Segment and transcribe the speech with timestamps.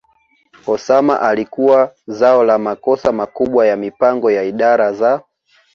[0.67, 5.21] Osama alikuwa zao la makosa makubwa ya mipango ya idara za